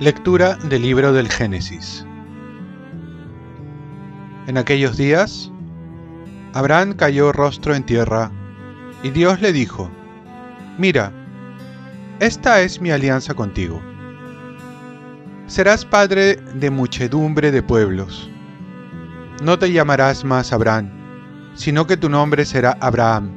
[0.00, 2.06] Lectura del libro del Génesis.
[4.46, 5.52] En aquellos días,
[6.54, 8.32] Abraham cayó rostro en tierra,
[9.02, 9.90] y Dios le dijo,
[10.78, 11.12] Mira,
[12.18, 13.82] esta es mi alianza contigo.
[15.46, 18.30] Serás padre de muchedumbre de pueblos.
[19.40, 20.90] No te llamarás más Abraham,
[21.54, 23.30] sino que tu nombre será Abraham,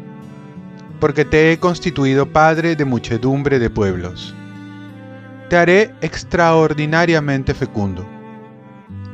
[0.99, 4.35] porque te he constituido padre de muchedumbre de pueblos
[5.53, 8.03] te haré extraordinariamente fecundo.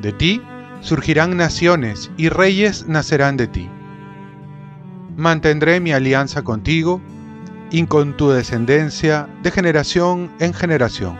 [0.01, 0.41] De ti
[0.79, 3.69] surgirán naciones y reyes nacerán de ti.
[5.17, 7.01] Mantendré mi alianza contigo
[7.71, 11.17] y con tu descendencia de generación en generación,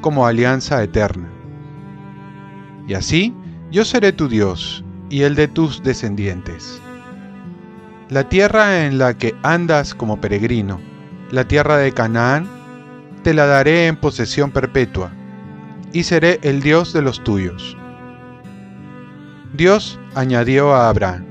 [0.00, 1.28] como alianza eterna.
[2.86, 3.34] Y así
[3.70, 6.80] yo seré tu Dios y el de tus descendientes.
[8.08, 10.80] La tierra en la que andas como peregrino,
[11.30, 12.48] la tierra de Canaán,
[13.22, 15.10] te la daré en posesión perpetua,
[15.92, 17.76] y seré el Dios de los tuyos.
[19.54, 21.24] Dios añadió a Abraham,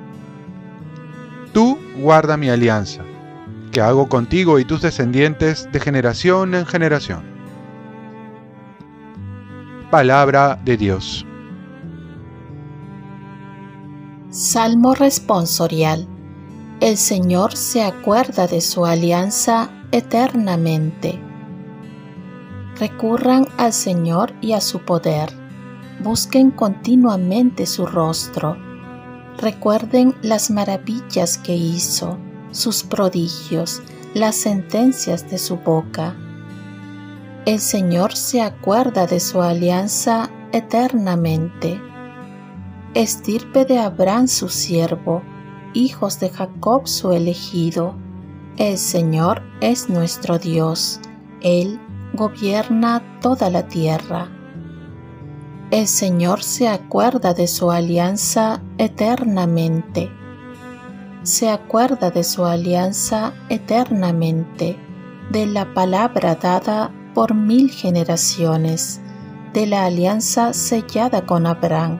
[1.53, 3.01] Tú guarda mi alianza,
[3.71, 7.23] que hago contigo y tus descendientes de generación en generación.
[9.89, 11.26] Palabra de Dios.
[14.37, 16.07] Salmo responsorial.
[16.79, 21.19] El Señor se acuerda de su alianza eternamente.
[22.79, 25.31] Recurran al Señor y a su poder.
[26.03, 28.55] Busquen continuamente su rostro.
[29.39, 32.19] Recuerden las maravillas que hizo,
[32.51, 33.81] sus prodigios,
[34.13, 36.15] las sentencias de su boca.
[37.47, 41.86] El Señor se acuerda de su alianza eternamente.
[42.97, 45.21] Estirpe de Abraham su siervo,
[45.75, 47.93] hijos de Jacob su elegido.
[48.57, 50.99] El Señor es nuestro Dios,
[51.41, 51.79] Él
[52.15, 54.31] gobierna toda la tierra.
[55.69, 60.09] El Señor se acuerda de su alianza eternamente.
[61.21, 64.75] Se acuerda de su alianza eternamente,
[65.29, 69.01] de la palabra dada por mil generaciones,
[69.53, 71.99] de la alianza sellada con Abraham,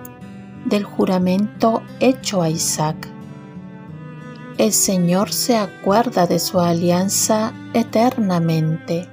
[0.69, 3.07] del juramento hecho a Isaac.
[4.57, 9.07] El Señor se acuerda de su alianza eternamente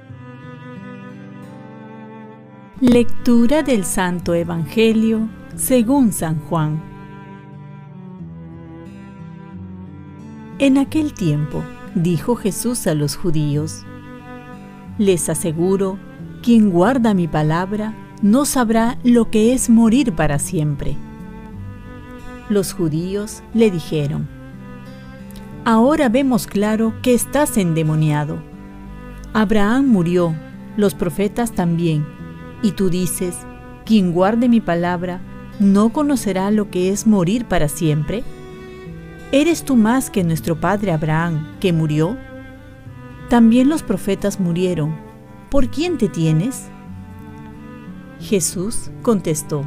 [2.81, 6.83] Lectura del Santo Evangelio según San Juan.
[10.59, 11.63] En aquel tiempo
[11.95, 13.85] dijo Jesús a los judíos,
[14.97, 15.97] Les aseguro,
[16.43, 20.97] quien guarda mi palabra no sabrá lo que es morir para siempre.
[22.49, 24.27] Los judíos le dijeron,
[25.63, 28.37] Ahora vemos claro que estás endemoniado.
[29.33, 30.35] Abraham murió,
[30.77, 32.05] los profetas también
[32.61, 33.37] y tú dices,
[33.85, 35.21] quien guarde mi palabra,
[35.59, 38.23] ¿no conocerá lo que es morir para siempre?
[39.31, 42.17] ¿Eres tú más que nuestro padre Abraham, que murió?
[43.29, 44.95] También los profetas murieron.
[45.51, 46.67] ¿Por quién te tienes?
[48.19, 49.63] Jesús contestó,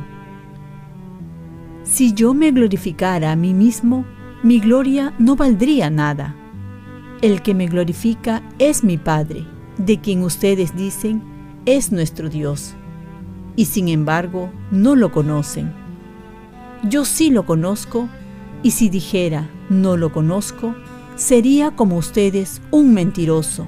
[1.98, 4.04] Si yo me glorificara a mí mismo,
[4.44, 6.36] mi gloria no valdría nada.
[7.22, 9.44] El que me glorifica es mi Padre,
[9.78, 11.24] de quien ustedes dicen,
[11.66, 12.76] es nuestro Dios
[13.56, 15.72] y sin embargo no lo conocen.
[16.84, 18.08] Yo sí lo conozco,
[18.62, 20.76] y si dijera no lo conozco,
[21.16, 23.66] sería como ustedes un mentiroso.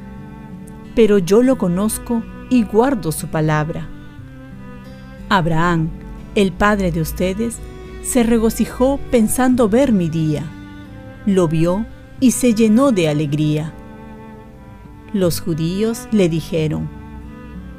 [0.95, 3.89] Pero yo lo conozco y guardo su palabra.
[5.29, 5.89] Abraham,
[6.37, 7.59] el padre de ustedes,
[8.03, 10.45] se regocijó pensando ver mi día.
[11.27, 11.87] Lo vio
[12.19, 13.73] y se llenó de alegría.
[15.13, 16.89] Los judíos le dijeron,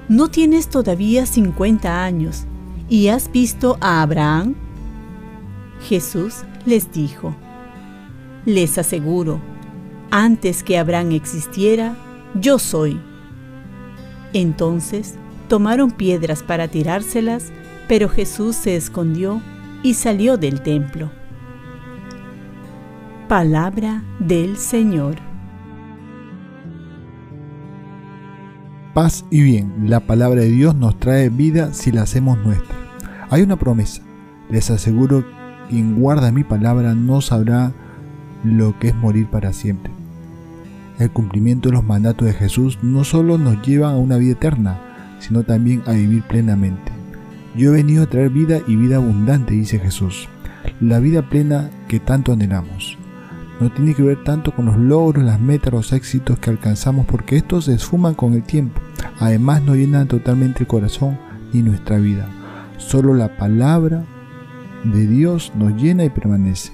[0.09, 2.45] ¿no tienes todavía 50 años
[2.89, 4.55] y has visto a Abraham?
[5.87, 7.35] Jesús les dijo,
[8.45, 9.39] les aseguro,
[10.12, 11.95] antes que Abraham existiera,
[12.35, 13.00] yo soy.
[14.33, 15.15] Entonces
[15.47, 17.51] tomaron piedras para tirárselas,
[17.88, 19.41] pero Jesús se escondió
[19.83, 21.12] y salió del templo.
[23.28, 25.31] Palabra del Señor.
[28.94, 29.89] paz y bien.
[29.89, 32.75] La palabra de Dios nos trae vida si la hacemos nuestra.
[33.30, 34.01] Hay una promesa.
[34.50, 35.24] Les aseguro,
[35.69, 37.72] quien guarda mi palabra no sabrá
[38.44, 39.92] lo que es morir para siempre.
[41.00, 44.80] El cumplimiento de los mandatos de Jesús no solo nos lleva a una vida eterna,
[45.19, 46.90] sino también a vivir plenamente.
[47.56, 50.30] Yo he venido a traer vida y vida abundante, dice Jesús.
[50.80, 52.98] la vida plena que tanto anhelamos.
[53.59, 57.36] No tiene que ver tanto con los logros, las metas, los éxitos que alcanzamos, porque
[57.38, 58.81] estos se esfuman con el tiempo.
[59.19, 61.18] Además no llenan totalmente el corazón
[61.53, 62.27] y nuestra vida.
[62.77, 64.03] Solo la palabra
[64.83, 66.71] de Dios nos llena y permanece.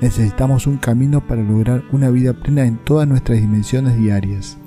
[0.00, 4.58] Necesitamos un camino para lograr una vida plena en todas nuestras dimensiones diarias.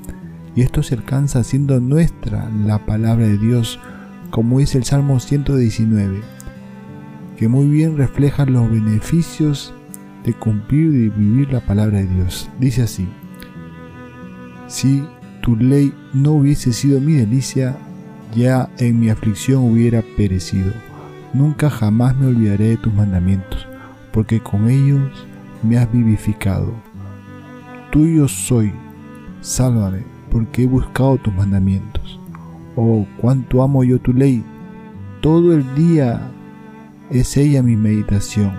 [0.55, 3.79] Y esto se alcanza haciendo nuestra la palabra de Dios,
[4.39, 6.21] como dice el Salmo 119,
[7.35, 9.73] que muy bien refleja los beneficios
[10.23, 12.49] de cumplir y vivir la palabra de Dios.
[12.57, 13.05] Dice así,
[14.67, 15.03] si
[15.41, 17.75] tu ley no hubiese sido mi delicia,
[18.33, 20.71] ya en mi aflicción hubiera perecido.
[21.33, 23.67] Nunca jamás me olvidaré de tus mandamientos,
[24.13, 25.27] porque con ellos
[25.63, 26.75] me has vivificado.
[27.91, 28.71] Tuyo soy,
[29.41, 32.21] sálvame, porque he buscado tus mandamientos.
[32.81, 34.41] Oh, cuánto amo yo tu ley.
[35.19, 36.31] Todo el día
[37.09, 38.53] es ella mi meditación.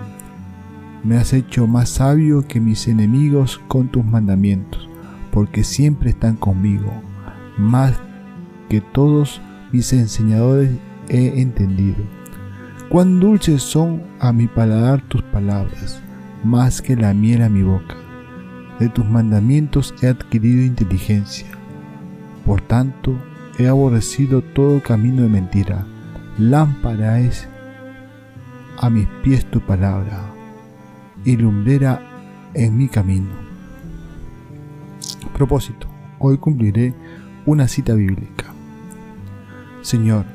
[1.03, 4.87] Me has hecho más sabio que mis enemigos con tus mandamientos,
[5.31, 6.93] porque siempre están conmigo.
[7.57, 7.95] Más
[8.69, 9.41] que todos
[9.71, 10.69] mis enseñadores
[11.09, 12.03] he entendido.
[12.89, 15.99] Cuán dulces son a mi paladar tus palabras,
[16.43, 17.95] más que la miel a mi boca.
[18.77, 21.47] De tus mandamientos he adquirido inteligencia.
[22.45, 23.15] Por tanto,
[23.57, 25.85] he aborrecido todo camino de mentira.
[26.37, 27.47] Lámpara es
[28.77, 30.23] a mis pies tu palabra
[31.23, 32.01] y lumbrera
[32.53, 33.29] en mi camino.
[35.33, 35.87] Propósito.
[36.19, 36.93] Hoy cumpliré
[37.45, 38.45] una cita bíblica.
[39.81, 40.25] Señor,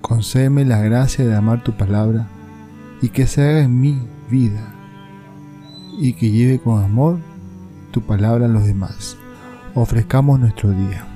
[0.00, 2.26] concédeme la gracia de amar tu palabra
[3.00, 4.00] y que se haga en mi
[4.30, 4.74] vida
[5.98, 7.18] y que lleve con amor
[7.92, 9.16] tu palabra a los demás.
[9.74, 11.15] Ofrezcamos nuestro día.